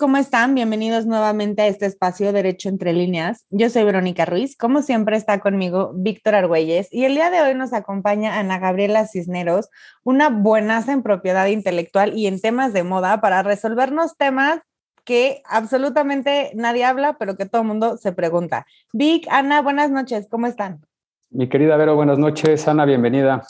[0.00, 0.54] ¿cómo están?
[0.54, 3.44] Bienvenidos nuevamente a este espacio Derecho entre líneas.
[3.50, 7.54] Yo soy Verónica Ruiz, como siempre está conmigo Víctor Argüelles y el día de hoy
[7.54, 9.68] nos acompaña Ana Gabriela Cisneros,
[10.02, 14.60] una buenaza en propiedad intelectual y en temas de moda para resolvernos temas
[15.04, 18.64] que absolutamente nadie habla, pero que todo el mundo se pregunta.
[18.94, 20.80] Vic, Ana, buenas noches, ¿cómo están?
[21.28, 22.66] Mi querida Vero, buenas noches.
[22.66, 23.42] Ana, bienvenida.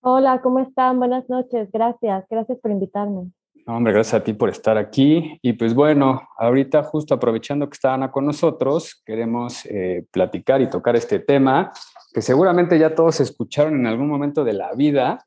[0.00, 0.98] Hola, ¿cómo están?
[0.98, 3.30] Buenas noches, gracias, gracias por invitarme.
[3.76, 5.38] Hombre, gracias a ti por estar aquí.
[5.42, 10.70] Y pues bueno, ahorita justo aprovechando que está Ana con nosotros, queremos eh, platicar y
[10.70, 11.72] tocar este tema
[12.12, 15.24] que seguramente ya todos escucharon en algún momento de la vida,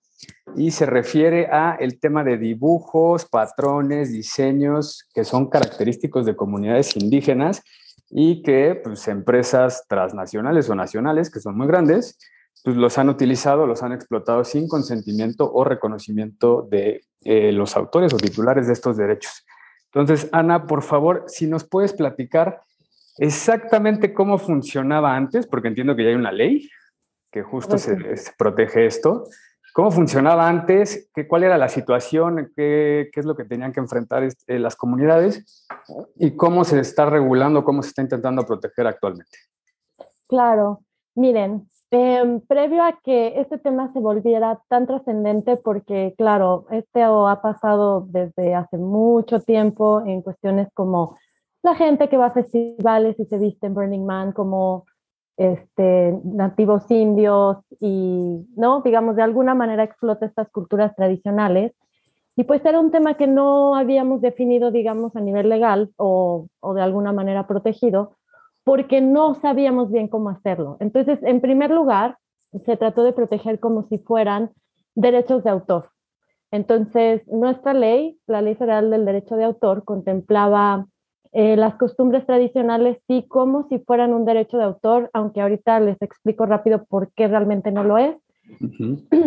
[0.55, 6.95] y se refiere a el tema de dibujos, patrones, diseños que son característicos de comunidades
[6.95, 7.63] indígenas
[8.09, 12.19] y que pues, empresas transnacionales o nacionales, que son muy grandes,
[12.63, 18.13] pues los han utilizado, los han explotado sin consentimiento o reconocimiento de eh, los autores
[18.13, 19.45] o titulares de estos derechos.
[19.85, 22.61] Entonces, Ana, por favor, si nos puedes platicar
[23.17, 26.69] exactamente cómo funcionaba antes, porque entiendo que ya hay una ley
[27.31, 27.97] que justo se
[28.37, 29.25] protege esto,
[29.73, 31.09] ¿Cómo funcionaba antes?
[31.13, 32.51] ¿Qué, ¿Cuál era la situación?
[32.55, 35.65] ¿Qué, ¿Qué, es lo que tenían que enfrentar este, las comunidades?
[36.17, 39.37] ¿Y cómo se está regulando, cómo se está intentando proteger actualmente?
[40.27, 40.81] Claro,
[41.15, 47.41] miren, em, previo a que este tema se volviera tan trascendente, porque claro, este ha
[47.41, 51.17] pasado desde hace mucho tiempo en cuestiones como
[51.63, 54.85] la gente que va a festivales y se viste en Burning Man como
[55.37, 58.81] este, nativos indios y, ¿no?
[58.81, 61.73] Digamos, de alguna manera explota estas culturas tradicionales.
[62.35, 66.73] Y pues era un tema que no habíamos definido, digamos, a nivel legal o, o
[66.73, 68.13] de alguna manera protegido,
[68.63, 70.77] porque no sabíamos bien cómo hacerlo.
[70.79, 72.17] Entonces, en primer lugar,
[72.65, 74.51] se trató de proteger como si fueran
[74.95, 75.89] derechos de autor.
[76.51, 80.85] Entonces, nuestra ley, la Ley Federal del Derecho de Autor, contemplaba
[81.31, 86.01] eh, las costumbres tradicionales sí como si fueran un derecho de autor, aunque ahorita les
[86.01, 88.17] explico rápido por qué realmente no lo es.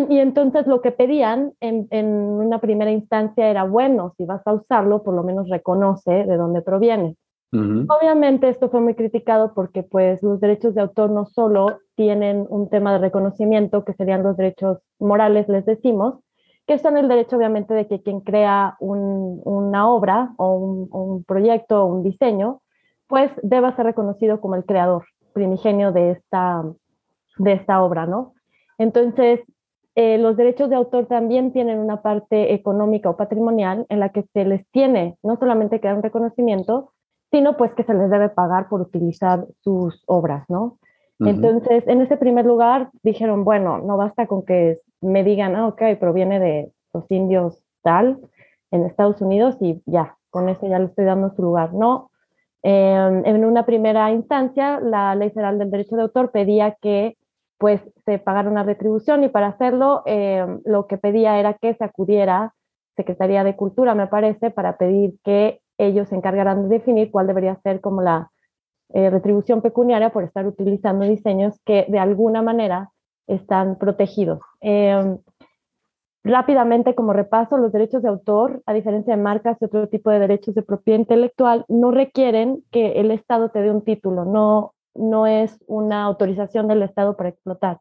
[0.09, 4.53] Y entonces lo que pedían en, en, una primera instancia era, bueno, si vas a
[4.53, 7.15] usarlo, por lo menos reconoce de dónde proviene.
[7.89, 12.69] Obviamente esto fue muy criticado porque pues los derechos de autor no solo tienen un
[12.69, 16.15] tema de reconocimiento, que serían los derechos morales, les decimos,
[16.67, 20.55] que son el derecho obviamente de que quien crea una obra o
[20.91, 22.61] un, proyecto o un diseño,
[23.07, 26.63] pues deba ser reconocido como el creador primigenio de esta,
[27.37, 28.33] de esta obra, ¿no?
[28.77, 29.41] Entonces,
[29.93, 34.23] eh, los derechos de autor también tienen una parte económica o patrimonial en la que
[34.33, 36.91] se les tiene no solamente que dar un reconocimiento,
[37.31, 40.77] sino pues que se les debe pagar por utilizar sus obras, ¿no?
[41.19, 45.81] Entonces, en ese primer lugar dijeron, bueno, no basta con que me digan, ah, ok,
[45.97, 48.19] proviene de los indios tal
[48.71, 51.73] en Estados Unidos y ya, con eso ya le estoy dando su lugar.
[51.73, 52.11] No,
[52.63, 57.17] em, en una primera instancia, la Ley Federal del Derecho de Autor pedía que
[57.57, 61.83] pues se pagara una retribución y para hacerlo em, lo que pedía era que se
[61.85, 62.53] acudiera
[62.97, 67.55] Secretaría de Cultura, me parece, para pedir que ellos se encargaran de definir cuál debería
[67.61, 68.31] ser como la
[68.93, 72.91] eh, retribución pecuniaria por estar utilizando diseños que de alguna manera
[73.27, 74.39] están protegidos.
[74.61, 75.17] Em,
[76.23, 80.19] rápidamente, como repaso, los derechos de autor, a diferencia de marcas y otro tipo de
[80.19, 85.27] derechos de propiedad intelectual, no requieren que el Estado te dé un título, no, no
[85.27, 87.79] es una autorización del Estado para explotar.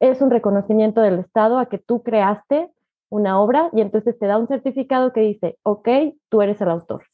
[0.00, 2.70] Es un reconocimiento del Estado a que tú creaste
[3.08, 5.88] una obra y entonces te da un certificado que dice, ok,
[6.28, 7.04] tú eres el autor.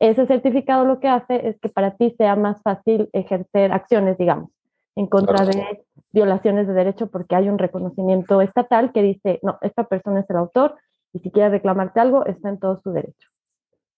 [0.00, 4.50] Ese certificado lo que hace es que para ti sea más fácil ejercer acciones, digamos,
[4.94, 9.84] en contra de violaciones de derecho porque hay un reconocimiento estatal que dice, no, esta
[9.84, 10.76] persona es el autor
[11.12, 13.28] y si quiere reclamarte algo, está en todo su derecho.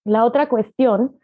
[0.04, 1.16] La otra cuestión,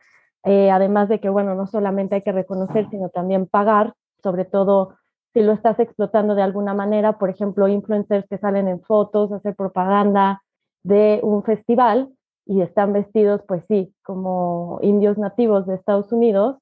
[0.45, 4.95] eh, además de que, bueno, no solamente hay que reconocer, sino también pagar, sobre todo
[5.33, 9.55] si lo estás explotando de alguna manera, por ejemplo, influencers que salen en fotos, hacer
[9.55, 10.43] propaganda
[10.83, 12.11] de un festival
[12.47, 16.57] y están vestidos, pues sí, como indios nativos de Estados Unidos,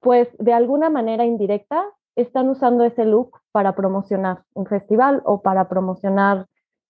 [0.00, 1.84] pues de alguna manera indirecta
[2.16, 6.46] están usando ese look para promocionar un festival o para promocionar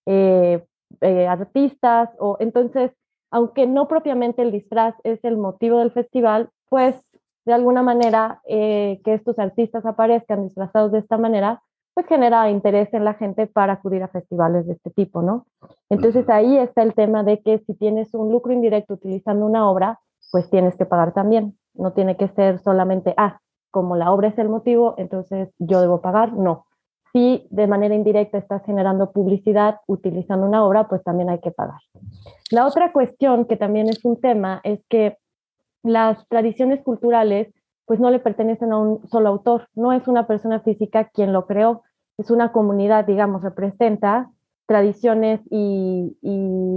[0.07, 0.65] eh,
[1.01, 2.91] eh, artistas o entonces
[3.31, 6.97] aunque no propiamente el disfraz es el motivo del festival pues
[7.45, 11.63] de alguna manera eh, que estos artistas aparezcan disfrazados de esta manera
[11.95, 15.47] pues genera interés en la gente para acudir a festivales de este tipo, ¿no?
[15.91, 20.01] Entonces ahí está el tema de que si tienes un lucro indirecto utilizando una obra,
[20.31, 21.59] pues tienes que pagar también.
[21.75, 23.41] No tiene que ser solamente, ah,
[23.71, 26.67] como la obra es el motivo, entonces yo debo pagar, no.
[27.13, 31.81] Si de manera indirecta estás generando publicidad utilizando una obra, pues también hay que pagar.
[32.51, 35.19] La otra cuestión que también es un tema es que
[35.83, 37.53] las tradiciones culturales
[37.93, 41.47] pues no le pertenecen a un solo autor, no es una persona física quien lo
[41.47, 41.83] creó,
[42.17, 44.31] es una comunidad, digamos, representa
[44.65, 46.17] tradiciones y,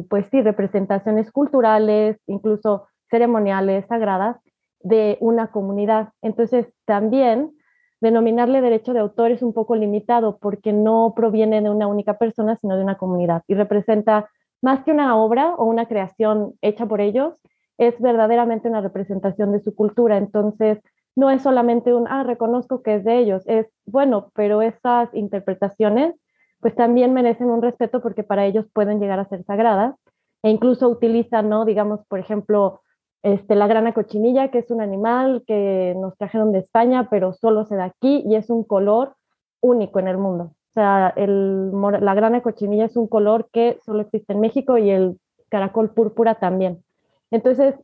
[0.10, 4.36] pues sí, representaciones culturales, incluso ceremoniales, sagradas,
[4.82, 6.10] de una comunidad.
[6.22, 7.54] Entonces, también
[8.02, 12.58] denominarle derecho de autor es un poco limitado porque no proviene de una única persona,
[12.58, 14.30] sino de una comunidad y representa
[14.62, 17.36] más que una obra o una creación hecha por ellos,
[17.78, 20.18] es verdaderamente una representación de su cultura.
[20.18, 20.80] Entonces,
[21.16, 26.16] no es solamente un, ah, reconozco que es de ellos, es, bueno, pero esas interpretaciones
[26.60, 29.96] pues también merecen un respeto porque para ellos pueden llegar a ser sagradas
[30.44, 31.66] e incluso utilizan, ¿no?
[31.66, 32.82] Digamos, por ejemplo,
[33.24, 37.66] este, la grana cochinilla, que es un animal que nos trajeron de España, pero solo
[37.66, 39.16] se da aquí y es un color
[39.62, 40.44] único en el mundo.
[40.44, 44.90] O sea, el, la grana cochinilla es un color que solo existe en México y
[44.90, 45.20] el
[45.50, 46.84] caracol púrpura también.
[47.32, 47.76] Entonces,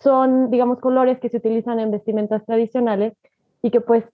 [0.00, 3.14] son, digamos, colores que se utilizan en vestimentas tradicionales
[3.62, 4.04] y que pues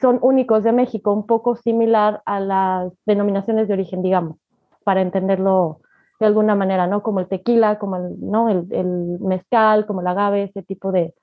[0.00, 4.36] son únicos de México, un poco similar a las denominaciones de origen, digamos,
[4.84, 5.80] para entenderlo
[6.20, 7.02] de alguna manera, ¿no?
[7.02, 8.48] Como el tequila, como el, ¿no?
[8.48, 11.14] el, el mezcal, como el agave, ese tipo de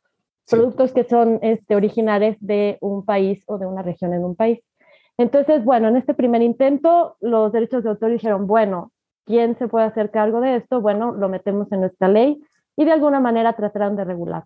[0.49, 4.59] productos que son este, originales de un país o de una región en un país.
[5.17, 8.91] Entonces, bueno, en este primer intento, los derechos de autor dijeron, bueno,
[9.25, 10.81] ¿quién se puede hacer cargo de esto?
[10.81, 12.41] Bueno, lo metemos en nuestra ley
[12.75, 14.43] y de alguna manera trataron de regular.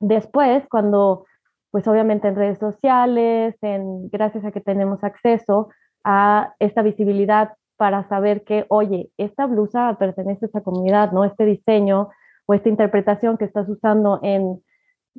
[0.00, 1.26] Después, cuando,
[1.70, 5.70] pues obviamente en redes sociales, en, gracias a que tenemos acceso
[6.04, 11.24] a esta visibilidad para saber que, oye, esta blusa pertenece a esta comunidad, ¿no?
[11.24, 12.10] Este diseño
[12.46, 14.62] o esta interpretación que estás usando en,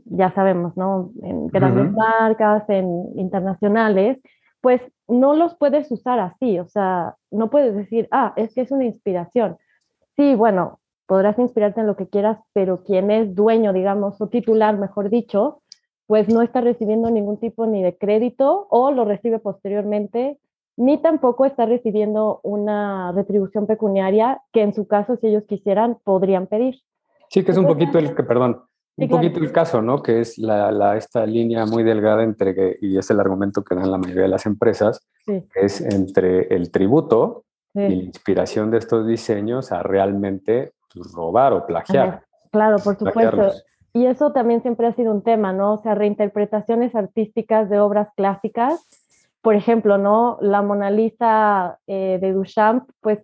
[0.05, 1.11] ya sabemos, ¿no?
[1.21, 4.17] En grandes marcas, en internacionales,
[4.61, 8.71] pues no los puedes usar así, o sea, no puedes decir, ah, es que es
[8.71, 9.57] una inspiración.
[10.15, 14.77] Sí, bueno, podrás inspirarte en lo que quieras, pero quien es dueño, digamos, o titular,
[14.77, 15.61] mejor dicho,
[16.05, 20.39] pues no está recibiendo ningún tipo ni de crédito o lo recibe posteriormente
[20.77, 26.45] ni tampoco está recibiendo una retribución pecuniaria que en su caso, si ellos quisieran, podrían
[26.45, 26.75] pedir.
[27.29, 28.61] Sí, que es un poquito el que, perdón,
[28.95, 30.01] un poquito el caso, ¿no?
[30.01, 33.91] Que es la, la, esta línea muy delgada entre, y es el argumento que dan
[33.91, 35.07] la mayoría de las empresas,
[35.55, 37.43] es entre el tributo
[37.73, 40.73] y la inspiración de estos diseños a realmente
[41.13, 42.23] robar o plagiar.
[42.51, 43.51] Claro, por supuesto.
[43.93, 45.73] Y eso también siempre ha sido un tema, ¿no?
[45.73, 48.87] O sea, reinterpretaciones artísticas de obras clásicas
[49.47, 50.37] por ejemplo, ¿no?
[50.41, 53.19] La Mona Lisa eh, de Duchamp, pues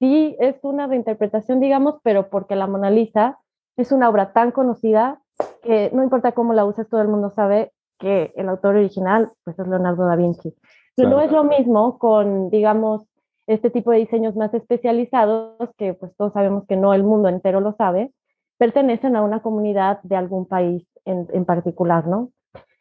[0.00, 3.38] sí es una reinterpretación, digamos, pero porque la Mona Lisa
[3.76, 5.20] es una obra tan conocida
[5.62, 9.56] que no importa cómo la uses, todo el mundo sabe que el autor original pues
[9.56, 10.52] es Leonardo da Vinci.
[10.96, 13.06] Pero no es lo mismo con, digamos,
[13.48, 17.60] este tipo de diseños más especializados, que pues todos sabemos que no el mundo entero
[17.60, 18.12] lo sabe,
[18.58, 22.30] pertenecen a una comunidad de algún país en, en particular, ¿no?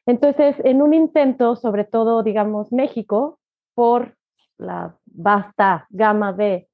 [0.05, 3.39] Entonces, en un intento, sobre todo, digamos, México,
[3.73, 4.15] por
[4.57, 6.67] la vasta gama de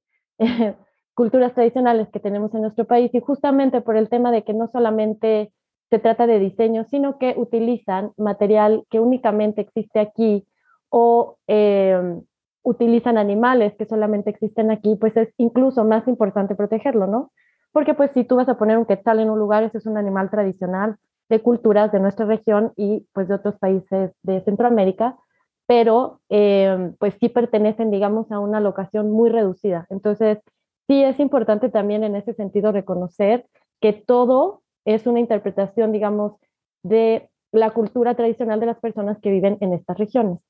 [1.14, 4.68] culturas tradicionales que tenemos en nuestro país y justamente por el tema de que no
[4.68, 5.52] solamente
[5.90, 10.46] se trata de diseño, sino que utilizan material que únicamente existe aquí
[10.88, 12.22] o em,
[12.64, 17.30] utilizan animales que solamente existen aquí, pues es incluso más importante protegerlo, ¿no?
[17.70, 19.96] Porque pues si tú vas a poner un quetzal en un lugar, ese es un
[19.96, 20.96] animal tradicional,
[21.28, 25.16] de culturas de nuestra región y pues de otros países de Centroamérica,
[25.66, 29.86] pero eh, pues sí pertenecen, digamos, a una locación muy reducida.
[29.90, 30.38] Entonces,
[30.86, 33.46] sí es importante también en ese sentido reconocer
[33.80, 36.34] que todo es una interpretación, digamos,
[36.82, 40.40] de la cultura tradicional de las personas que viven en estas regiones.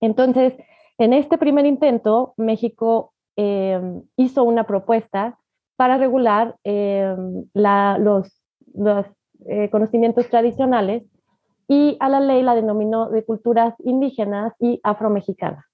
[0.00, 0.54] Entonces,
[1.00, 3.80] en este primer intento, México eh,
[4.16, 5.38] hizo una propuesta
[5.76, 8.30] para regular la, los,
[9.46, 11.04] eh, conocimientos tradicionales
[11.66, 15.64] y a la ley la denominó de culturas indígenas y afromexicanas,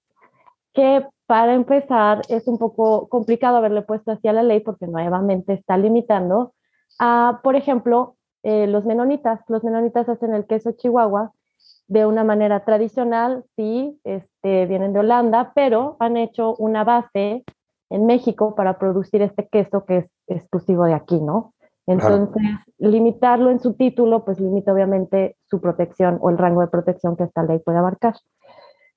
[0.73, 5.51] que para empezar es un poco complicado haberle puesto así a la ley porque nuevamente
[5.51, 6.53] está limitando
[6.99, 9.41] a, por ejemplo, eh, los menonitas.
[9.49, 11.33] Los menonitas hacen el queso chihuahua
[11.87, 17.45] de una manera tradicional, sí, este, vienen de Holanda, pero han hecho una base
[17.89, 21.53] en México para producir este queso que es exclusivo de aquí, ¿no?
[21.87, 22.41] Entonces,
[22.79, 27.23] limitarlo en su título, pues limita obviamente su protección o el rango de protección que
[27.23, 28.15] esta ley puede abarcar.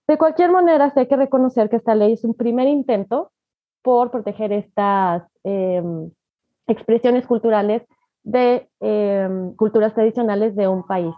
[0.08, 3.30] De cualquier manera, hay que reconocer que esta ley es un primer intento
[3.82, 6.10] por proteger estas em,
[6.66, 7.82] expresiones culturales
[8.24, 11.14] de em, culturas tradicionales de un país.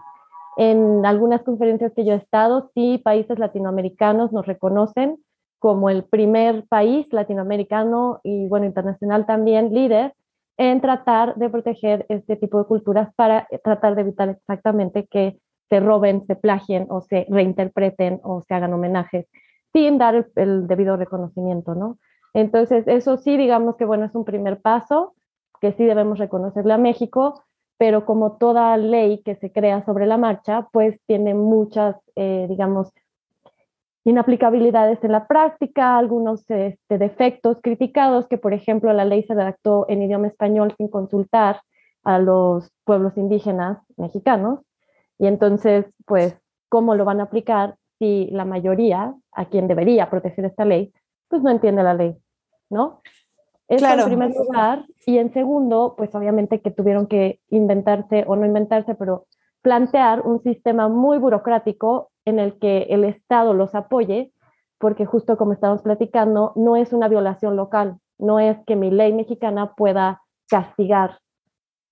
[0.57, 5.17] En algunas conferencias que yo he estado, sí, países latinoamericanos nos reconocen
[5.59, 10.13] como el primer país latinoamericano y, bueno, internacional también líder
[10.57, 15.79] en tratar de proteger este tipo de culturas para tratar de evitar exactamente que se
[15.79, 19.25] roben, se plagien o se reinterpreten o se hagan homenajes
[19.71, 21.97] sin dar el, debido reconocimiento, ¿no?
[22.33, 25.15] Entonces, eso sí, digamos que bueno, es un primer paso
[25.59, 27.43] que sí debemos reconocerle a México,
[27.77, 32.91] pero como toda ley que se crea sobre la marcha, pues tiene muchas, eh, digamos,
[34.05, 39.85] inaplicabilidades en la práctica, algunos este, defectos criticados, que por ejemplo la ley se redactó
[39.87, 41.61] en idioma español sin consultar
[42.03, 44.59] a los pueblos indígenas mexicanos,
[45.17, 46.37] y entonces, pues,
[46.69, 50.91] ¿cómo lo van a aplicar si la mayoría, a quien debería proteger esta ley,
[51.29, 52.17] pues no entiende la ley,
[52.69, 53.01] ¿no?
[53.75, 54.85] Eso en primer lugar.
[55.05, 59.25] Y en segundo, pues obviamente que tuvieron que inventarse, o no inventarse, pero
[59.61, 64.31] plantear un sistema muy burocrático en el que el Estado los apoye,
[64.77, 69.13] porque justo como estamos platicando, no es una violación local, no es que mi ley
[69.13, 71.19] mexicana pueda castigar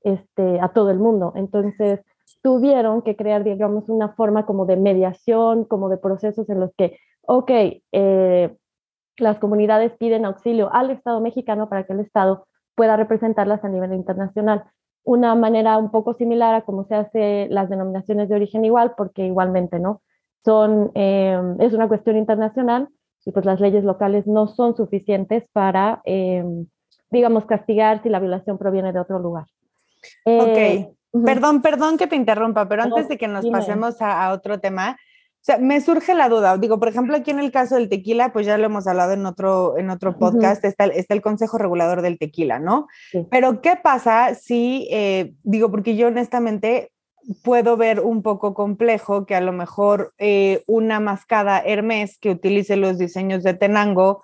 [0.04, 1.34] este, a todo el mundo.
[1.36, 2.02] Entonces,
[2.42, 6.98] tuvieron que crear, digamos, una forma como de mediación, como de procesos en los que,
[7.22, 7.52] ok,
[7.92, 8.56] eh,
[9.18, 13.94] las comunidades piden auxilio al Estado mexicano para que el Estado pueda representarlas a nivel
[13.94, 14.64] internacional.
[15.04, 19.26] Una manera un poco similar a cómo se hace las denominaciones de origen igual, porque
[19.26, 20.02] igualmente, ¿no?
[20.44, 22.90] Son, eh, es una cuestión internacional
[23.26, 26.44] y pues las leyes locales no son suficientes para, eh,
[27.10, 29.46] digamos, castigar si la violación proviene de otro lugar.
[30.26, 30.96] ok.
[31.26, 34.98] Perdón, perdón que te interrumpa, pero antes de que nos pasemos a, otro tema,
[35.42, 36.56] o sea, me surge la duda.
[36.60, 39.26] Digo, por ejemplo, aquí en el caso del tequila, pues ya lo hemos hablado en
[39.26, 42.88] otro, en otro podcast, está, está, el Consejo Regulador del Tequila, ¿no?
[43.32, 46.92] Pero, ¿qué pasa si, eh, digo, porque yo honestamente
[47.44, 52.76] puedo ver un poco complejo que a lo mejor eh, una mascada Hermes que utilice
[52.76, 54.24] los diseños de Tenango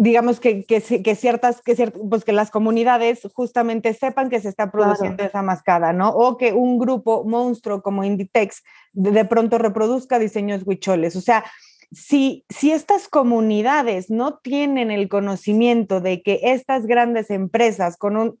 [0.00, 1.76] digamos que, que, que ciertas, que
[2.08, 6.08] pues que las comunidades justamente sepan que se está produciendo esa mascada, ¿no?
[6.08, 8.62] O que un grupo monstruo como Inditex
[8.94, 11.16] de, pronto reproduzca diseños huicholes.
[11.16, 11.44] O sea,
[11.92, 18.40] si, si estas comunidades no tienen el conocimiento de que estas grandes empresas con un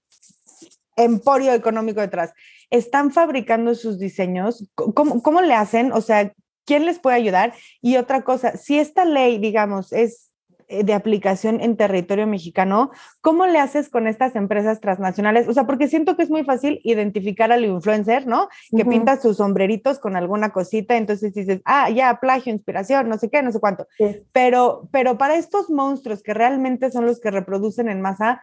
[0.96, 2.32] emporio económico detrás
[2.70, 5.92] están fabricando sus diseños, ¿cómo, cómo le hacen?
[5.92, 6.32] O sea,
[6.64, 7.52] ¿quién les puede ayudar?
[7.82, 10.29] Y otra cosa, si esta ley, digamos, es
[10.70, 15.48] de aplicación en territorio mexicano, ¿cómo le haces con estas empresas transnacionales?
[15.48, 18.48] O sea, porque siento que es muy fácil identificar al influencer, ¿no?
[18.76, 23.28] Que pinta sus sombreritos con alguna cosita, entonces dices, ah, ya, plagio, inspiración, no sé
[23.28, 23.86] qué, no sé cuánto.
[24.32, 28.42] Pero, pero para estos monstruos que realmente son los que reproducen en masa,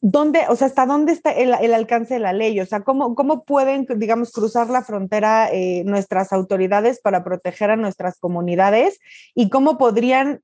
[0.00, 2.60] ¿dónde, o sea, hasta dónde está el, alcance de la ley?
[2.60, 7.76] O sea, ¿cómo, cómo pueden, digamos, cruzar la frontera eh, nuestras autoridades para proteger a
[7.76, 8.98] nuestras comunidades?
[9.34, 10.42] ¿Y cómo podrían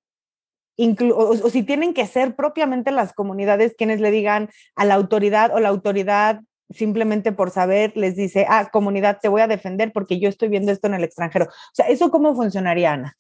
[1.15, 5.61] o, si tienen que ser propiamente las comunidades quienes le digan a la autoridad o
[5.61, 10.29] la autoridad simplemente por saber les dice, ah, comunidad, te voy a defender porque yo
[10.29, 11.47] estoy viendo esto en el extranjero.
[11.47, 13.15] O sea, ¿eso cómo funcionaría, Ana?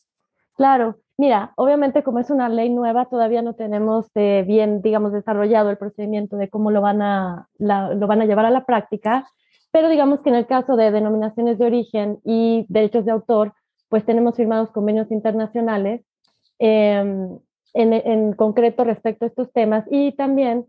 [0.56, 5.70] Claro, mira, obviamente como es una ley nueva, todavía no tenemos eh, bien, digamos, desarrollado
[5.70, 9.26] el procedimiento de cómo lo van, a, lo van a llevar a la práctica,
[9.70, 13.54] pero digamos que en el caso de denominaciones de origen y derechos de autor,
[13.88, 16.02] pues tenemos firmados convenios internacionales
[16.64, 17.40] Em,
[17.74, 20.64] en, concreto respecto a estos temas y también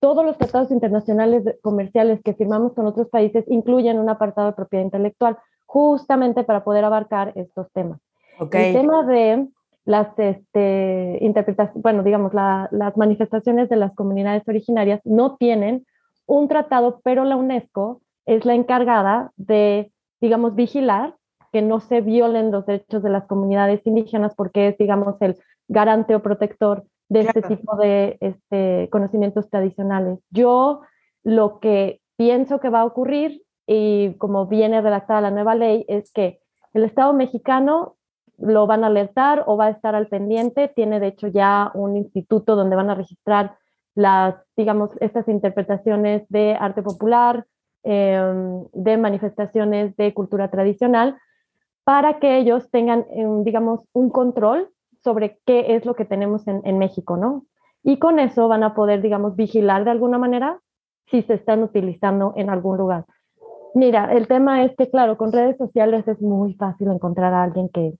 [0.00, 4.84] todos los tratados internacionales comerciales que firmamos con otros países incluyen un apartado de propiedad
[4.84, 8.00] intelectual justamente para poder abarcar estos temas.
[8.40, 9.46] El tema de
[9.84, 15.86] las este, interpretaciones, bueno, digamos, las manifestaciones de las comunidades originarias no tienen
[16.26, 21.14] un tratado, pero la UNESCO es la encargada de, digamos, vigilar
[21.52, 25.36] que no se violen los derechos de las comunidades indígenas porque es, digamos, el
[25.68, 30.18] garante o protector de este tipo de este, conocimientos tradicionales.
[30.30, 30.82] Yo
[31.24, 36.12] lo que pienso que va a ocurrir, y como viene redactada la nueva ley, es
[36.12, 36.40] que
[36.72, 37.96] el Estado mexicano
[38.38, 40.68] lo van a alertar o va a estar al pendiente.
[40.68, 43.56] Tiene, de hecho, ya un instituto donde van a registrar
[43.94, 47.46] las, digamos, estas interpretaciones de arte popular,
[47.82, 51.18] em, de manifestaciones de cultura tradicional,
[51.88, 54.68] para que ellos tengan, em, digamos, un control
[55.02, 57.46] sobre qué es lo que tenemos en, México, ¿no?
[57.82, 60.60] Y con eso van a poder, digamos, vigilar de alguna manera
[61.06, 63.06] si se están utilizando en algún lugar.
[63.74, 67.70] Mira, el tema es que, claro, con redes sociales es muy fácil encontrar a alguien
[67.70, 67.94] que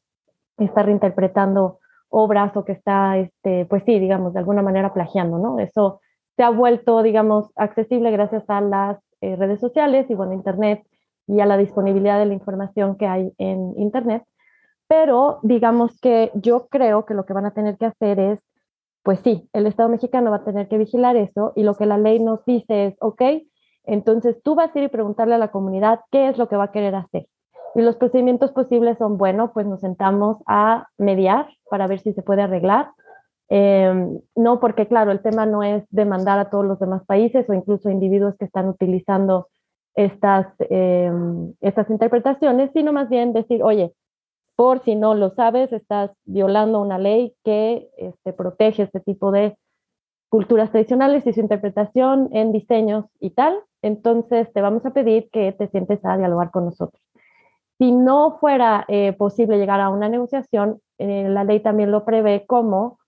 [0.59, 1.79] está reinterpretando
[2.11, 5.61] obras o que está, este, pues sí, digamos, de alguna manera plagiando, ¿no?
[5.61, 6.03] Eso
[6.37, 10.83] se ha vuelto, digamos, accesible gracias a las eh, redes sociales y, bueno, Internet
[11.29, 14.25] y a la disponibilidad de la información que hay en Internet.
[14.89, 18.41] Pero digamos que yo creo que lo que van a tener que hacer es
[19.09, 21.97] pues sí, el Estado mexicano va a tener que vigilar eso y lo que la
[21.97, 23.23] ley nos dice es, ok,
[23.85, 26.65] entonces tú vas a ir y preguntarle a la comunidad qué es lo que va
[26.65, 27.27] a querer hacer.
[27.75, 32.21] Y los procedimientos posibles son, bueno, pues nos sentamos a mediar para ver si se
[32.23, 32.91] puede arreglar.
[33.49, 37.55] Em, no, porque claro, el tema no es demandar a todos los demás países o
[37.55, 39.49] incluso individuos que están utilizando
[39.99, 43.93] estas, em, estas interpretaciones, sino más bien decir, oye,
[44.55, 49.57] por si no lo sabes, estás violando una ley que este, protege este tipo de
[50.29, 55.51] culturas tradicionales y su interpretación en diseños y tal, entonces te vamos a pedir que
[55.51, 57.03] te sientes a dialogar con nosotros.
[57.79, 62.47] Si no fuera eh, posible llegar a una negociación, eh, la ley también lo prevé
[62.47, 62.99] como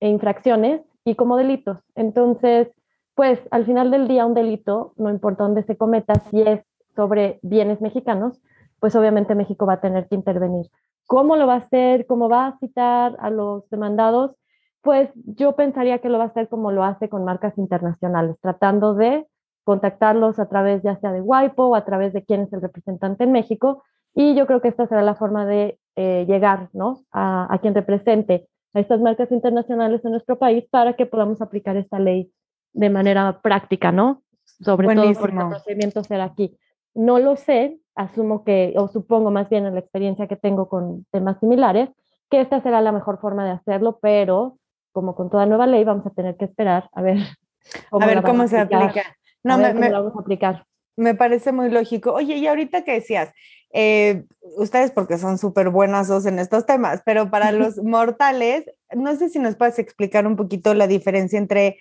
[0.00, 1.78] infracciones y como delitos.
[1.94, 2.68] Entonces,
[3.18, 6.60] pues al final del día un delito, no importa dónde se cometa, si es
[6.94, 8.40] sobre bienes mexicanos,
[8.78, 10.66] pues obviamente México va a tener que intervenir.
[11.04, 12.06] ¿Cómo lo va a hacer?
[12.06, 14.36] ¿Cómo va a citar a los demandados?
[14.82, 18.94] Pues yo pensaría que lo va a hacer como lo hace con marcas internacionales, tratando
[18.94, 19.26] de
[19.64, 23.24] contactarlos a través ya sea de WIPO o a través de quién es el representante
[23.24, 23.82] en México
[24.14, 26.70] y yo creo que esta será la forma de eh, llegar
[27.10, 31.98] a, quien represente a estas marcas internacionales en nuestro país para que podamos aplicar esta
[31.98, 32.30] ley
[32.72, 34.22] de manera práctica, ¿no?
[34.44, 36.56] Sobre todo porque el procedimiento será aquí.
[36.94, 41.04] No lo sé, asumo que, o supongo más bien en la experiencia que tengo con
[41.10, 41.90] temas similares,
[42.30, 44.58] que esta será la mejor forma de hacerlo, pero
[44.92, 47.18] como con toda nueva ley vamos a tener que esperar a ver
[47.90, 49.02] cómo, a ver cómo se aplica.
[49.44, 50.66] No, me, vamos a aplicar.
[50.96, 52.12] Me parece muy lógico.
[52.12, 53.32] Oye, y ahorita que decías,
[53.72, 54.24] eh,
[54.56, 59.28] ustedes porque son súper buenas dos en estos temas, pero para los mortales, no sé
[59.28, 61.78] si nos puedes explicar un poquito la diferencia entre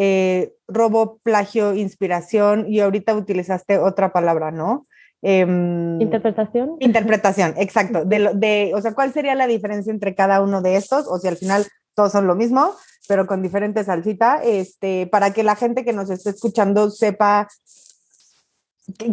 [0.00, 4.86] eh, robo, plagio, inspiración y ahorita utilizaste otra palabra, ¿no?
[5.22, 6.76] Em, interpretación.
[6.78, 8.04] Interpretación, exacto.
[8.04, 11.06] De, de, o sea, ¿cuál sería la diferencia entre cada uno de estos?
[11.08, 12.74] O si al final todos son lo mismo,
[13.08, 17.48] pero con diferente salsita, este, para que la gente que nos esté escuchando sepa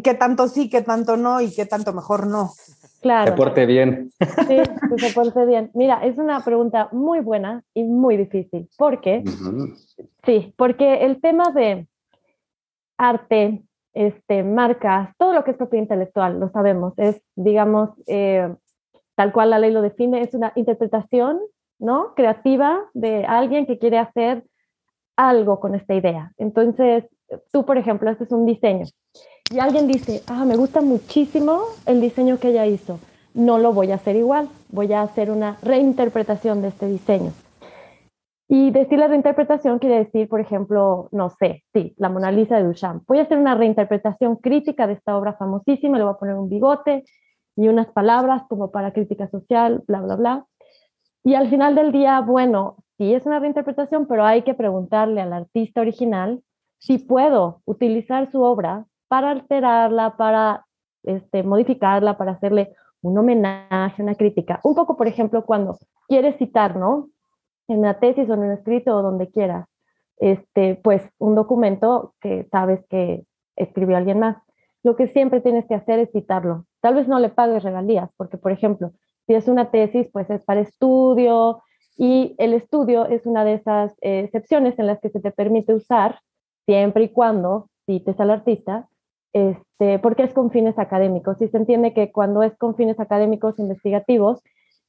[0.04, 2.54] qué, tanto sí, qué tanto no y qué tanto mejor no.
[3.06, 3.34] Claro.
[3.34, 4.10] Se porte bien.
[4.48, 4.58] Sí,
[4.90, 5.70] que se porte bien.
[5.76, 8.68] Mira, es una pregunta muy buena y muy difícil.
[8.80, 9.24] ¿Por qué?
[10.24, 11.88] Sí, porque el tema de
[12.98, 13.62] arte,
[13.94, 18.52] este, marcas, todo lo que es propiedad intelectual, lo sabemos, es, digamos, eh,
[19.14, 21.40] tal cual la ley lo define, es una interpretación,
[21.78, 22.16] ¿no?
[22.16, 24.46] Creativa de alguien que quiere hacer
[25.16, 26.32] algo con esta idea.
[26.38, 27.04] Entonces,
[27.52, 28.86] tú, por ejemplo, este es un diseño
[29.56, 33.00] y alguien dice, ah, me gusta muchísimo el diseño que ella hizo,
[33.34, 37.32] no lo voy a hacer igual, voy a hacer una reinterpretación de este diseño.
[38.50, 42.66] Y decir la reinterpretación quiere decir, por ejemplo, no sé, sí, la Mona Lisa de
[42.66, 43.08] Duchamp.
[43.08, 46.50] Voy a hacer una reinterpretación crítica de esta obra famosísima, le voy a poner un
[46.50, 47.06] bigote
[47.56, 50.46] y unas palabras como para crítica social, bla, bla, bla.
[51.24, 55.32] Y al final del día, bueno, sí es una reinterpretación, pero hay que preguntarle al
[55.32, 56.44] artista original
[56.78, 58.86] si puedo utilizar su obra
[59.16, 60.66] para alterarla, para
[61.04, 64.60] este, modificarla, para hacerle un homenaje, una crítica.
[64.62, 65.78] Un poco, por ejemplo, cuando
[66.10, 67.08] quieres citar, ¿no?
[67.70, 69.70] En una tesis o en un escrito o donde quieras,
[70.18, 73.24] este, pues un documento que sabes que
[73.56, 74.36] escribió alguien más.
[74.84, 76.66] Lo que siempre tienes que hacer es citarlo.
[76.82, 78.92] Tal vez no le pagues regalías, porque, por ejemplo,
[79.28, 81.64] si es una tesis, pues es para estudio
[81.96, 85.74] y el estudio es una de esas eh, excepciones en las que se te permite
[85.74, 86.20] usar
[86.66, 88.90] siempre y cuando cites al artista,
[89.36, 91.42] este, porque es con fines académicos.
[91.42, 94.42] Y se entiende que cuando es con fines académicos investigativos,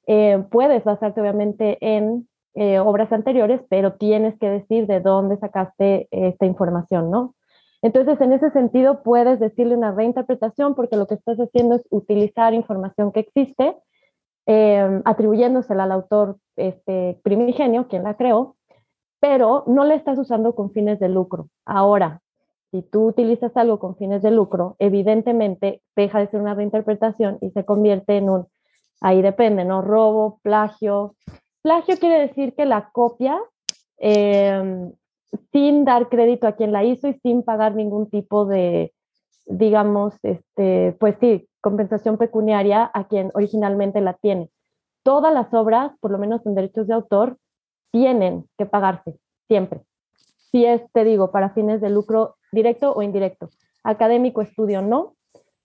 [0.07, 6.07] eh, puedes basarte obviamente en eh, obras anteriores, pero tienes que decir de dónde sacaste
[6.13, 7.35] esta información, ¿no?
[7.83, 12.55] Entonces, en ese sentido, puedes decirle una reinterpretación porque lo que estás haciendo es utilizar
[12.55, 13.77] información que existe,
[14.47, 18.55] eh, atribuyéndosela al autor este, primigenio, quien la creó,
[19.19, 21.49] pero no le estás usando con fines de lucro.
[21.65, 22.23] Ahora,
[22.77, 27.51] si tú utilizas algo con fines de lucro, evidentemente deja de ser una reinterpretación y
[27.51, 28.47] se convierte en un,
[29.01, 29.81] ahí depende, ¿no?
[29.81, 31.15] Robo, plagio.
[31.63, 33.41] Plagio quiere decir que la copia
[33.97, 34.93] em,
[35.53, 38.93] sin dar crédito a quien la hizo y sin pagar ningún tipo de,
[39.47, 44.51] digamos, este, pues sí, compensación pecuniaria a quien originalmente la tiene.
[45.03, 47.39] Todas las obras, por lo menos en derechos de autor,
[47.91, 49.17] tienen que pagarse,
[49.49, 49.81] siempre.
[50.51, 53.51] Si es, te digo, para fines de lucro directo o indirecto.
[53.85, 55.15] Académico, estudio, no,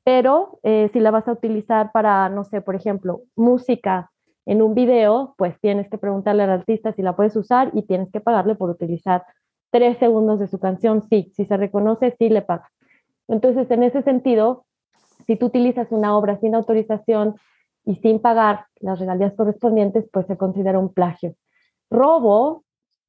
[0.04, 4.12] pero eh, si la vas a utilizar para, no sé, por ejemplo, música
[4.46, 8.12] en un video, pues tienes que preguntarle al artista si la puedes usar y tienes
[8.12, 9.24] que pagarle por utilizar
[9.70, 11.04] tres segundos de su canción.
[11.04, 12.72] Sí, si se reconoce, sí le pagas.
[13.28, 14.66] Entonces, en ese sentido,
[15.26, 17.36] si tú utilizas una obra sin autorización
[17.86, 21.36] y sin pagar las regalías correspondientes, pues se considera un plagio.
[21.90, 22.64] Robo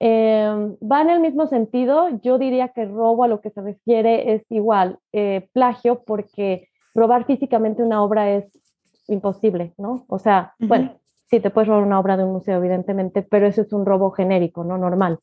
[0.05, 4.35] Em, va en el mismo sentido, yo diría que robo a lo que se refiere
[4.35, 8.59] es igual, eh, plagio, porque robar físicamente una obra es
[9.07, 10.05] imposible, ¿no?
[10.09, 10.97] O sea, bueno,
[11.31, 14.11] sí, te puedes robar una obra de un museo, evidentemente, pero eso es un robo
[14.11, 15.21] genérico, no normal,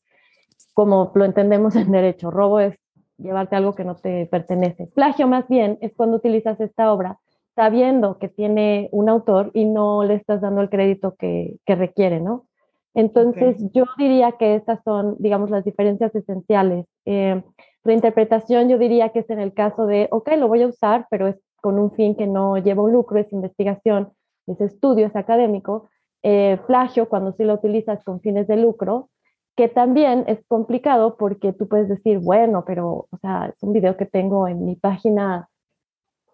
[0.72, 2.30] como lo entendemos en derecho.
[2.30, 2.74] Robo es
[3.18, 4.86] llevarte algo que no te pertenece.
[4.86, 7.18] Plagio más bien es cuando utilizas esta obra
[7.54, 12.18] sabiendo que tiene un autor y no le estás dando el crédito que, que requiere,
[12.18, 12.46] ¿no?
[12.94, 16.86] Entonces, yo diría que estas son, digamos, las diferencias esenciales.
[17.04, 17.42] Eh,
[17.84, 21.28] reinterpretación, yo diría que es en el caso de, ok, lo voy a usar, pero
[21.28, 24.12] es con un fin que no lleva un lucro, es investigación,
[24.46, 25.88] es estudio, es académico.
[26.22, 29.08] Eh, plagio, cuando sí lo utilizas con fines de lucro,
[29.56, 33.96] que también es complicado porque tú puedes decir, bueno, pero, o sea, es un video
[33.96, 35.48] que tengo en mi página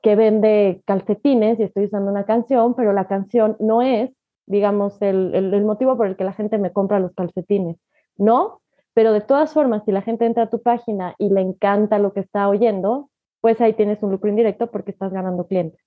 [0.03, 4.11] que vende calcetines y estoy usando una canción, pero la canción no es
[4.47, 7.77] digamos, el, el, motivo por el que la gente me compra los calcetines.
[8.17, 8.61] No,
[8.95, 12.13] pero de todas formas, si la gente entra a tu página y le encanta lo
[12.13, 15.81] que está oyendo, pues ahí tienes un lucro indirecto porque estás ganando clientes.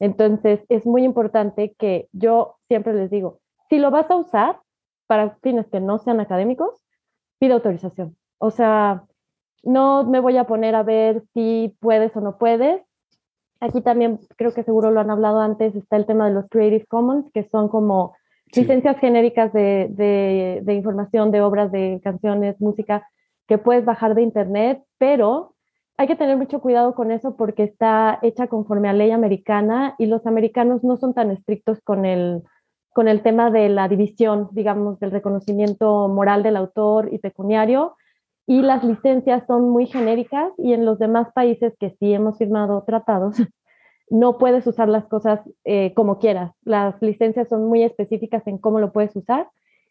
[0.00, 4.60] Entonces, es muy importante que yo siempre les digo, si lo vas a usar
[5.06, 6.84] para fines que no sean académicos,
[7.38, 8.16] pide autorización.
[8.38, 9.04] O sea,
[9.62, 12.82] no me voy a poner a ver si puedes o no puedes,
[13.60, 16.86] Aquí también creo que seguro lo han hablado antes, está el tema de los Creative
[16.86, 18.14] Commons, que son como
[18.54, 19.88] licencias genéricas de,
[20.62, 23.08] de, información, de obras, de canciones, música,
[23.46, 25.54] que puedes bajar de internet, pero
[25.96, 30.06] hay que tener mucho cuidado con eso porque está hecha conforme a ley americana y
[30.06, 32.42] los americanos no son tan estrictos con el,
[32.90, 37.96] con el tema de la división, digamos, del reconocimiento moral del autor y pecuniario
[38.48, 42.82] y las licencias son muy genéricas y en los demás países que sí hemos firmado
[42.82, 43.36] tratados,
[44.10, 46.52] no puedes usar las cosas eh, como quieras.
[46.64, 49.50] Las licencias son muy específicas en cómo lo puedes usar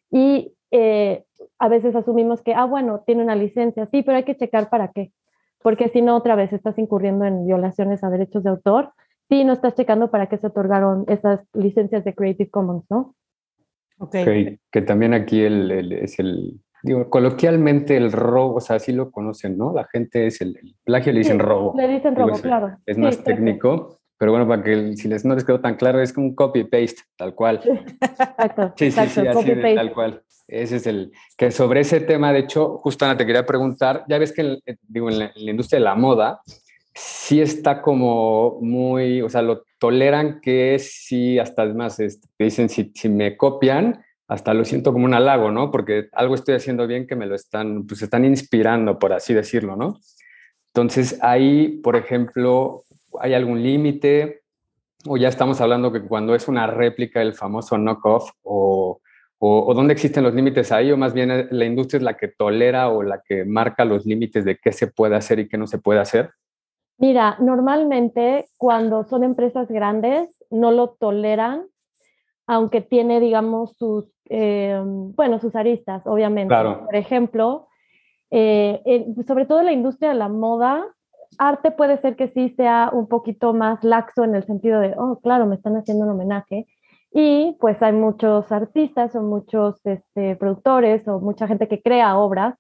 [0.10, 1.24] y eh,
[1.60, 4.88] a veces asumimos que, ah, bueno, tiene una licencia, sí, pero hay que checar para
[4.88, 5.12] qué,
[5.62, 8.92] porque si no, otra vez estás incurriendo en violaciones a derechos de autor,
[9.30, 13.14] sí, no estás checando para qué se otorgaron esas licencias de Creative Commons, ¿no?
[14.00, 14.16] Ok.
[14.72, 19.58] que también aquí el, es el, Digo, coloquialmente el robo, o sea, así lo conocen,
[19.58, 19.74] ¿no?
[19.74, 21.74] La gente es el, plagio, le dicen robo.
[21.76, 22.78] Le dicen robo, claro.
[22.86, 26.14] Es más técnico, pero bueno, para que si les, no les quedó tan claro, es
[26.14, 27.62] como un copy-paste, tal cual.
[27.64, 28.74] Exacto.
[28.76, 30.24] Sí, sí, sí, así de, tal cual.
[30.48, 34.18] Ese es el, que sobre ese tema, de hecho, justo Ana, te quería preguntar, ya
[34.18, 36.42] ves que, eh, digo, en la, industria de la moda,
[36.94, 42.70] sí está como muy, o sea, lo toleran que sí, hasta es más, este, dicen,
[42.70, 45.72] si, si me copian, hasta lo siento como un halago, ¿no?
[45.72, 49.76] Porque algo estoy haciendo bien que me lo están, pues están inspirando, por así decirlo,
[49.76, 50.00] ¿no?
[50.68, 52.84] Entonces, ahí, por ejemplo,
[53.20, 54.42] ¿hay algún límite?
[55.08, 59.00] O ya estamos hablando que cuando es una réplica del famoso knockoff, o,
[59.40, 62.28] o, dónde existen los límites ahí, o más bien eh, la industria es la que
[62.28, 65.68] tolera o la que marca los límites de qué se puede hacer y qué no
[65.68, 66.32] se puede hacer?
[66.98, 71.68] Mira, normalmente cuando son empresas grandes no lo toleran,
[72.48, 76.54] aunque tiene, digamos, sus eh, bueno, sus aristas, obviamente.
[76.54, 77.68] Por ejemplo,
[78.30, 80.86] eh, sobre todo en la industria de la moda,
[81.38, 85.20] arte puede ser que sí sea un poquito más laxo en el sentido de, oh,
[85.22, 86.68] claro, me están haciendo un homenaje.
[87.12, 92.56] Y pues hay muchos artistas o muchos este, productores o mucha gente que crea obras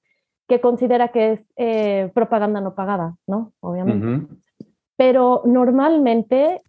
[0.47, 3.51] que considera que es eh, propaganda no pagada, ¿no?
[3.60, 4.34] Obviamente.
[4.95, 6.62] Pero normalmente,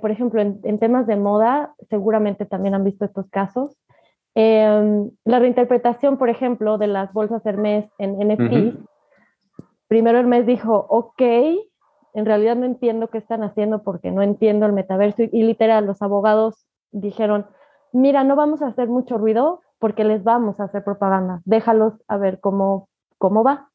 [0.00, 3.76] por ejemplo, en, en, temas de moda, seguramente también han visto estos casos,
[4.40, 8.78] Em, la reinterpretación, por ejemplo, de las bolsas Hermes en NFT,
[9.88, 11.20] primero Hermes dijo, ok,
[12.14, 16.02] en realidad no entiendo qué están haciendo porque no entiendo el metaverso y, literal, los
[16.02, 17.46] abogados dijeron,
[17.92, 22.16] mira, no vamos a hacer mucho ruido porque les vamos a hacer propaganda, déjalos a
[22.16, 23.70] ver cómo, cómo va.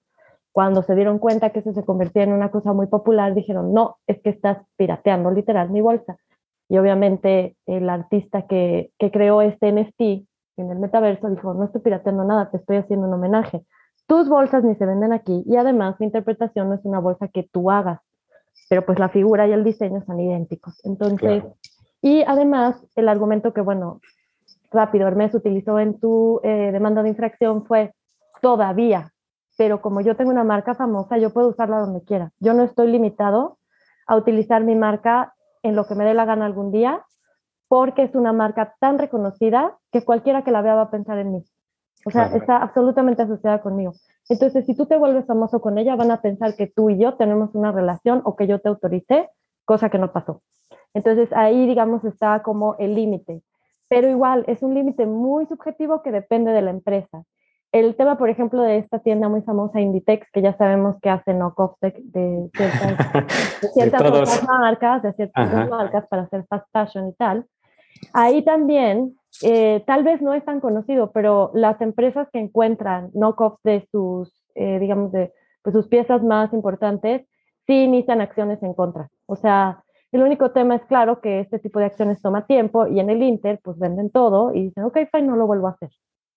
[0.54, 3.98] Cuando se dieron cuenta que eso se convertía en una cosa muy popular, dijeron, no,
[4.08, 6.16] es que estás pirateando literal mi bolsa.
[6.70, 10.26] Y obviamente el artista que, que creó este NFT
[10.58, 13.66] en el metaverso dijo, no estoy pirateando nada, te estoy haciendo un homenaje.
[14.08, 17.44] Tus bolsas ni se venden aquí y además mi interpretación no es una bolsa que
[17.44, 18.02] tú hagas,
[18.70, 20.80] pero pues la figura y el diseño son idénticos.
[20.86, 21.44] Entonces,
[22.02, 24.02] y además el argumento que, bueno,
[24.72, 27.94] rápido, Hermes utilizó en tu eh, demanda de infracción fue
[28.42, 29.14] todavía,
[29.58, 32.32] pero como yo tengo una marca famosa, yo puedo usarla donde quiera.
[32.40, 33.58] Yo no estoy limitado
[34.06, 37.06] a utilizar mi marca en lo que me dé la gana algún día
[37.74, 41.32] porque es una marca tan reconocida que cualquiera que la vea va a pensar en
[41.32, 41.44] mí.
[42.06, 43.94] O sea, está absolutamente asociada conmigo.
[44.30, 47.16] Entonces, si tú te vuelves famoso con ella, van a pensar que tú y yo
[47.16, 49.28] tenemos una relación o que yo te autoricé,
[49.66, 50.44] cosa que no pasó.
[50.94, 53.42] Entonces, ahí, digamos, está como el límite.
[53.88, 57.24] Pero igual, es un límite muy subjetivo que depende de la empresa.
[57.72, 61.34] el tema, por ejemplo, de esta tienda muy famosa Inditex, que ya sabemos que hace
[61.34, 62.52] knockoff de, de
[63.74, 67.48] ciertas, marcas, de ciertas marcas para hacer fast fashion y tal.
[68.14, 73.62] Ahí también, eh, tal vez no es tan conocido, pero las empresas que encuentran knockoffs
[73.64, 77.26] de sus, eh, digamos, de pues, sus piezas más importantes,
[77.66, 79.10] sí inician acciones en contra.
[79.26, 83.00] O sea, el único tema es claro que este tipo de acciones toma tiempo y
[83.00, 85.90] en el Inter pues venden todo y dicen, ok, fine, no lo vuelvo a hacer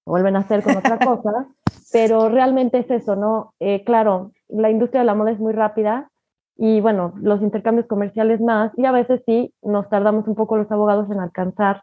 [0.07, 1.49] vuelven a hacer con otra cosa,
[1.93, 3.55] pero realmente es eso, ¿no?
[3.61, 6.11] Eh, claro, la industria de la moda es muy rápida
[6.57, 10.71] y bueno, los intercambios comerciales más, y a veces sí nos tardamos un poco los
[10.71, 11.83] abogados en alcanzar,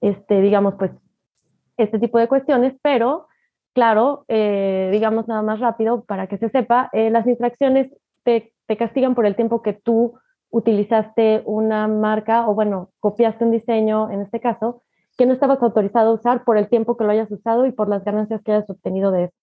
[0.00, 0.90] este, digamos, pues,
[1.76, 3.26] este tipo de cuestiones, pero
[3.74, 7.92] claro, eh, digamos nada más rápido para que se sepa, eh, las infracciones
[8.24, 10.14] te, te castigan por el tiempo que tú
[10.48, 14.82] utilizaste una marca o bueno, copiaste un diseño en este caso,
[15.18, 17.88] que no estabas autorizado a usar por el tiempo que lo hayas usado y por
[17.88, 19.34] las ganancias que hayas obtenido de eso.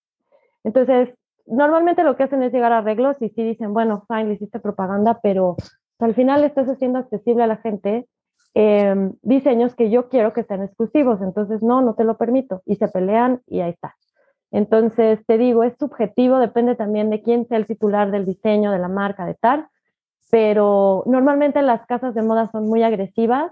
[0.63, 1.09] Entonces,
[1.45, 4.59] normalmente lo que hacen es llegar a arreglos y sí dicen, bueno, fine, le hiciste
[4.59, 5.55] propaganda, pero
[5.99, 8.07] al final estás haciendo accesible a la gente
[8.53, 12.61] em, diseños que yo quiero que sean exclusivos, entonces no, no te lo permito.
[12.65, 13.95] Y se pelean y ahí está.
[14.51, 18.77] Entonces, te digo, es subjetivo, depende también de quién sea el titular del diseño, de
[18.79, 19.67] la marca, de tal,
[20.29, 23.51] pero normalmente las casas de moda son muy agresivas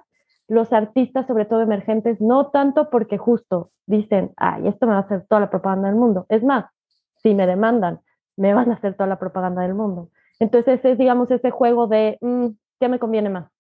[0.52, 5.04] los artistas, sobre todo emergentes, no tanto porque justo dicen, ay, esto me va a
[5.04, 6.26] hacer toda la propaganda del mundo.
[6.28, 6.66] Es más,
[7.22, 8.02] si me demandan,
[8.38, 10.10] me van a hacer toda la propaganda del mundo.
[10.40, 12.48] Entonces es, digamos, ese juego de, mm,
[12.80, 13.52] ¿qué me conviene más?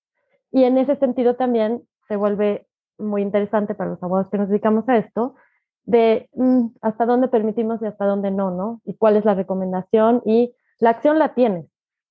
[0.52, 4.88] Y en ese sentido también se vuelve muy interesante para los abogados que nos dedicamos
[4.89, 5.36] a esto,
[5.84, 8.82] de mm, hasta dónde permitimos y hasta dónde no, ¿no?
[8.86, 11.65] Y cuál es la recomendación y la acción la tienes,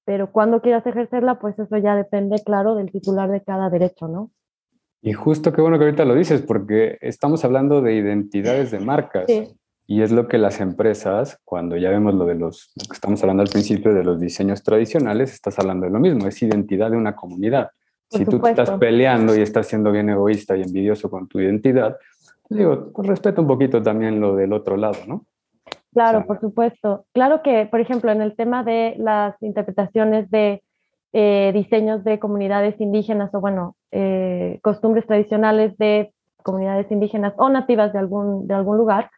[0.05, 4.31] pero cuando quieras ejercerla, pues eso ya depende, claro, del titular de cada derecho, ¿no?
[5.03, 9.27] Y justo qué bueno que ahorita lo dices, porque estamos hablando de identidades de marcas.
[9.91, 13.21] Y es lo que las empresas, cuando ya vemos lo de los, lo que estamos
[13.25, 16.97] hablando al principio de los diseños tradicionales, estás hablando de lo mismo, es identidad de
[16.97, 17.71] una comunidad.
[18.09, 21.97] si tú te estás peleando y estás siendo bien egoísta y envidioso con tu identidad,
[22.49, 25.25] digo, pues respeta un poquito también lo del otro lado, ¿no?
[25.93, 27.07] Claro, por supuesto.
[27.13, 30.63] Claro que, por ejemplo, en el tema de las interpretaciones de
[31.13, 36.13] eh, diseños de comunidades indígenas o, bueno, eh, costumbres tradicionales de
[36.45, 39.11] comunidades indígenas o nativas de algún, de algún lugar,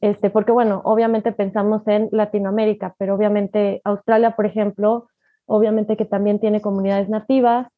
[0.00, 5.08] este, porque, bueno, obviamente pensamos en Latinoamérica, pero obviamente Australia, por ejemplo,
[5.46, 7.68] obviamente que también tiene comunidades nativas,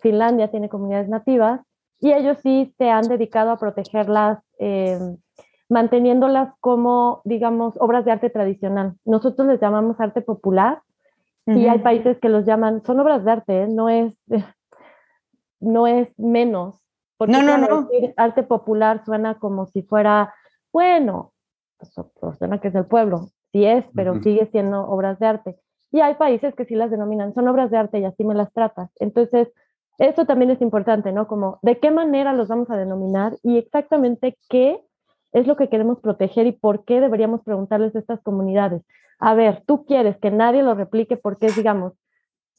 [0.00, 1.60] Finlandia tiene comunidades nativas,
[2.00, 5.16] y ellos sí se han dedicado a protegerlas, em,
[5.68, 8.94] manteniéndolas como, digamos, obras de arte tradicional.
[9.04, 10.82] Nosotros les llamamos arte popular,
[11.46, 13.68] y hay países que los llaman, son obras de arte, ¿eh?
[13.68, 14.14] no, es,
[15.60, 16.84] no es menos.
[17.16, 17.88] Porque no, no, no.
[18.16, 20.34] arte popular suena como si fuera,
[20.72, 21.32] bueno,
[21.78, 25.56] pues, suena que es del pueblo, sí es, pero sigue siendo obras de arte.
[25.90, 28.52] Y hay países que sí las denominan, son obras de arte y así me las
[28.52, 28.90] tratas.
[29.00, 29.48] Entonces,
[29.98, 31.26] eso también es importante, ¿no?
[31.26, 34.80] Como de qué manera los vamos a denominar y exactamente qué
[35.32, 38.82] es lo que queremos proteger y por qué deberíamos preguntarles a estas comunidades
[39.18, 41.92] a ver, tú quieres que nadie lo replique porque, digamos,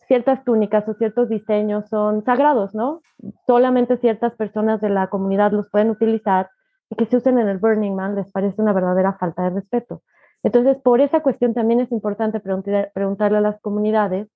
[0.08, 3.01] ciertas túnicas o ciertos diseños son sagrados, ¿no?
[3.47, 6.49] Solamente ciertas personas de la comunidad los pueden utilizar
[6.97, 10.02] que se usen en el Burning Man les parece una verdadera falta de respeto.
[10.43, 14.30] Entonces, por esa cuestión también es importante preguntarle a las comunidades,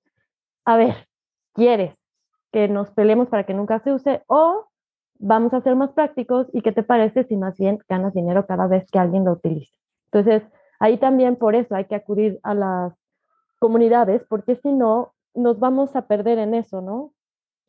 [0.64, 1.08] a ver,
[1.54, 1.94] ¿quieres
[2.52, 4.68] que nos peleemos para que nunca se use o
[5.18, 8.66] vamos a ser más prácticos y qué te parece si más bien ganas dinero cada
[8.66, 9.74] vez que alguien lo utilice?
[10.12, 10.44] Entonces,
[10.84, 12.92] Ahí también por eso hay que acudir a las
[13.58, 17.12] comunidades, porque si no, nos vamos a perder en eso, ¿no?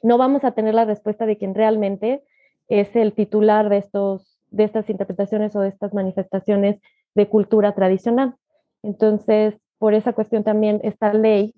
[0.03, 2.23] No vamos a tener la respuesta de quien realmente
[2.67, 6.79] es el titular de, estos, de estas interpretaciones o de estas manifestaciones
[7.13, 8.35] de cultura tradicional.
[8.83, 11.53] Entonces, por esa cuestión también esta ley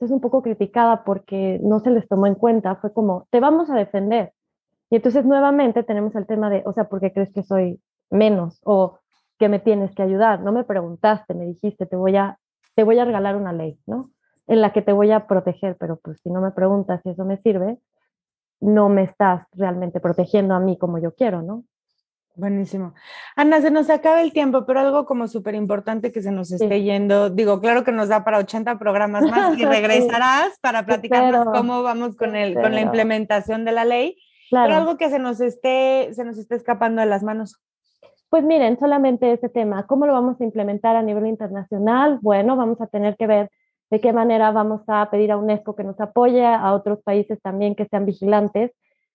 [0.00, 3.70] es un poco criticada porque no se les tomó en cuenta, fue como, te vamos
[3.70, 4.32] a defender.
[4.90, 8.60] Y entonces nuevamente tenemos el tema de, o sea, ¿por qué crees que soy menos?
[8.64, 8.98] O
[9.38, 12.38] que me tienes que ayudar, no me preguntaste, me dijiste, te voy a,
[12.74, 14.10] te voy a regalar una ley, ¿no?
[14.46, 17.24] En la que te voy a proteger, pero pues si no me preguntas si eso
[17.24, 17.78] me sirve,
[18.60, 21.64] no me estás realmente protegiendo a mí como yo quiero, ¿no?
[22.34, 22.94] Buenísimo.
[23.36, 26.82] Ana, se nos acaba el tiempo, pero algo como súper importante que se nos esté
[26.82, 27.28] yendo.
[27.28, 32.16] Digo, claro que nos da para 80 programas más y regresarás para platicarnos cómo vamos
[32.16, 34.16] con, el, con la implementación de la ley.
[34.50, 37.62] Pero algo que se nos esté, se nos esté escapando de las manos.
[38.30, 42.18] Pues miren, solamente ese tema, ¿cómo lo vamos a implementar a nivel internacional?
[42.22, 43.50] Bueno, vamos a tener que ver
[43.90, 47.74] de qué manera vamos a pedir a UNESCO que nos apoye, a otros países también
[47.74, 48.72] que sean vigilantes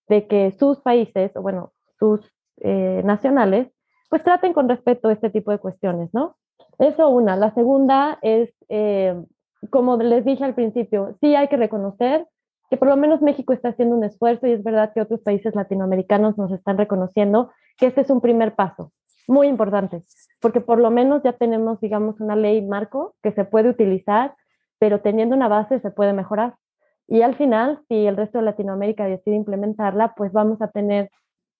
[0.08, 2.20] de que sus países, o bueno, sus
[2.60, 3.68] eh, nacionales,
[4.08, 6.36] pues traten con respeto este tipo de cuestiones, ¿no?
[6.78, 7.36] Eso una.
[7.36, 9.14] La segunda es, eh,
[9.70, 12.26] como les dije al principio, sí hay que reconocer
[12.70, 15.54] que por lo menos México está haciendo un esfuerzo y es verdad que otros países
[15.54, 18.92] latinoamericanos nos están reconociendo que este es un primer paso
[19.26, 20.02] muy importante,
[20.40, 24.34] porque por lo menos ya tenemos, digamos, una ley marco que se puede utilizar,
[24.78, 26.56] pero teniendo una base se puede mejorar.
[27.06, 31.10] Y al final, si el resto de Latinoamérica decide implementarla, pues vamos a tener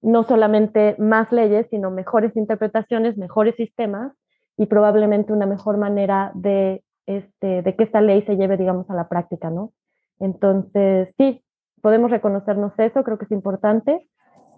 [0.01, 4.13] no solamente más leyes, sino mejores interpretaciones, mejores sistemas
[4.57, 8.95] y probablemente una mejor manera de, este, de que esta ley se lleve, digamos, a
[8.95, 9.73] la práctica, ¿no?
[10.21, 11.43] Entonces, sí,
[11.81, 14.09] podemos reconocernos eso, creo que es importante.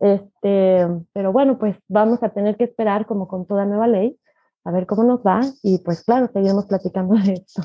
[0.01, 4.19] Este, pero bueno, pues vamos a tener que esperar, como con toda nueva ley,
[4.65, 7.63] a ver cómo nos va y pues claro, seguiremos platicando de esto.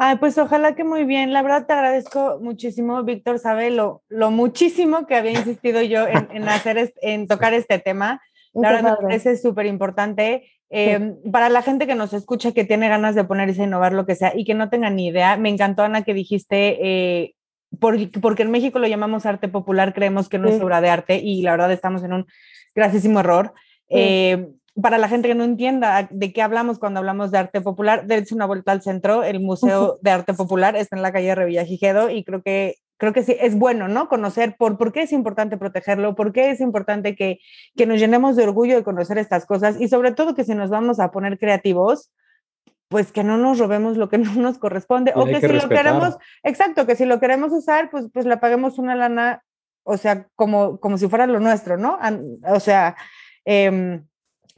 [0.00, 1.32] Ay, pues ojalá que muy bien.
[1.32, 6.48] La verdad te agradezco muchísimo, Víctor, sabe lo, lo muchísimo que había insistido yo en,
[6.48, 8.22] hacer, en tocar este tema.
[8.54, 10.48] La verdad me parece súper importante.
[10.70, 14.06] Em, para la gente que nos escucha, que tiene ganas de ponerse a innovar lo
[14.06, 17.34] que sea y que no tenga ni idea, me encantó, Ana, que dijiste, eh,
[17.80, 21.16] porque, porque, en México lo llamamos arte popular, creemos que no es obra de arte
[21.16, 22.26] y la verdad estamos en un
[22.74, 23.52] graciosísimo error.
[23.90, 24.48] Eh,
[24.80, 28.34] para la gente que no entienda de qué hablamos cuando hablamos de arte popular, dense
[28.34, 32.24] una vuelta al centro, el Museo de Arte Popular está en la calle Revillagigedo y
[32.24, 34.08] creo que creo que sí, es bueno, ¿no?
[34.08, 37.38] Conocer por, por qué es importante protegerlo, por qué es importante que,
[37.76, 40.68] que nos llenemos de orgullo de conocer estas cosas y sobre todo que si nos
[40.68, 42.10] vamos a poner creativos,
[42.88, 46.16] pues que no nos robemos lo que no nos corresponde o que, si lo queremos,
[46.42, 49.44] exacto, que si lo queremos usar, pues, pues le paguemos una lana,
[49.84, 51.98] o sea, como, como si fuera lo nuestro, ¿no?
[52.48, 52.96] O sea,
[53.44, 54.00] eh,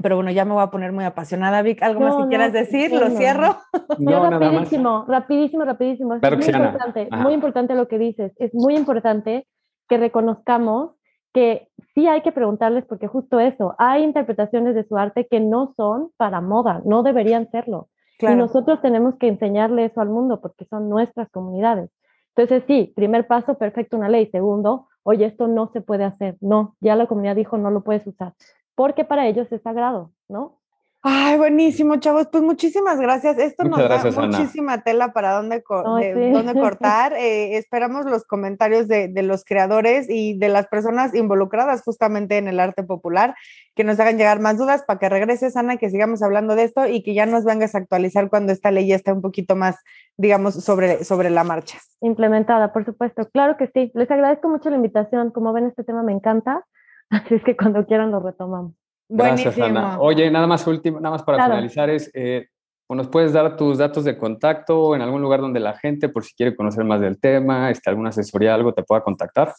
[0.02, 1.82] pero bueno, ya me voy a poner muy apasionada, Vic.
[1.82, 2.92] ¿Algo más que quieras decir?
[2.92, 3.56] ¿Lo cierro?
[3.98, 6.14] No, rapidísimo, rapidísimo, rapidísimo.
[6.14, 8.32] es muy importante, muy importante lo que dices.
[8.36, 9.46] Es muy importante
[9.88, 10.92] que reconozcamos
[11.32, 15.74] que sí hay que preguntarles porque justo eso, hay interpretaciones de su arte que no
[15.76, 17.88] son para moda, no deberían serlo.
[18.20, 21.90] Y nosotros tenemos que enseñarle eso al mundo porque son nuestras comunidades.
[22.36, 24.28] Entonces, sí, primer paso, perfecto, una ley.
[24.30, 26.36] Segundo, oye, esto no se puede hacer.
[26.40, 28.34] No, ya la comunidad dijo, no lo puedes usar
[28.80, 30.58] porque para ellos es sagrado, ¿no?
[31.02, 32.28] Ay, buenísimo, chavos.
[32.32, 33.36] Pues muchísimas gracias.
[33.36, 37.12] Esto nos da muchísima tela para dónde, dónde cortar.
[37.12, 42.48] Eh, esperamos los comentarios de, de, los creadores y de las personas involucradas justamente en
[42.48, 43.34] el arte popular,
[43.74, 46.86] que nos hagan llegar más dudas para que regreses, Ana, que sigamos hablando de esto
[46.86, 49.76] y que ya nos vengas a actualizar cuando esta ley ya esté un poquito más,
[50.16, 51.76] digamos, sobre, sobre la marcha.
[52.00, 53.28] Implementada, por supuesto.
[53.30, 53.90] Claro que sí.
[53.92, 55.32] Les agradezco mucho la invitación.
[55.32, 56.64] Como ven, este tema me encanta.
[57.10, 58.72] Así es que cuando quieran lo retomamos.
[59.08, 60.00] Gracias, Ana.
[60.00, 62.46] Oye, nada más último, nada más para finalizar es, eh,
[62.88, 66.34] ¿nos puedes dar tus datos de contacto en algún lugar donde la gente, por si
[66.34, 69.52] quiere conocer más del tema, este, alguna asesoría, algo, te pueda contactar?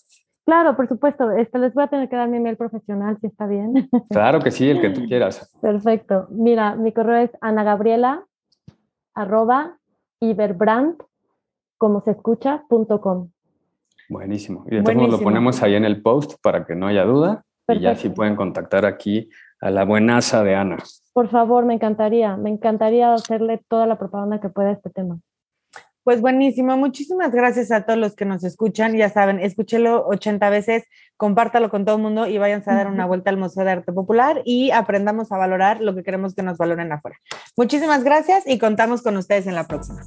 [0.45, 1.29] Claro, por supuesto.
[1.31, 3.89] Este, les voy a tener que dar mi email profesional, si está bien.
[4.09, 5.51] Claro que sí, el que tú quieras.
[5.61, 6.27] Perfecto.
[6.29, 8.25] Mira, mi correo es anagabriela
[9.13, 9.77] arroba
[10.21, 10.95] iberbrand
[11.77, 13.29] como se escucha punto com.
[14.12, 14.65] Buenísimo.
[14.67, 17.43] Y de todos lo ponemos ahí en el post para que no haya duda.
[17.69, 19.30] Y ya sí pueden contactar aquí
[19.62, 20.78] a la buenaza de Ana.
[21.13, 25.19] Por favor, me encantaría, me encantaría hacerle toda la propaganda que pueda a este tema.
[26.04, 28.97] Pues buenísimo, muchísimas gracias a todos los que nos escuchan.
[28.97, 30.84] Ya saben, escúchelo 80 veces,
[31.15, 33.93] compártalo con todo el mundo y váyanse a dar una vuelta al Museo de Arte
[33.93, 37.15] Popular y aprendamos a valorar lo que queremos que nos valoren afuera.
[37.56, 40.02] Muchísimas gracias y contamos con ustedes en la próxima.